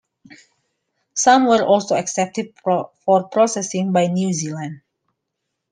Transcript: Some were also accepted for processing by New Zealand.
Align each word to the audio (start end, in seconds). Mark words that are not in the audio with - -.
Some 1.13 1.45
were 1.45 1.61
also 1.63 1.95
accepted 1.95 2.55
for 2.63 3.23
processing 3.31 3.91
by 3.91 4.07
New 4.07 4.33
Zealand. 4.33 4.81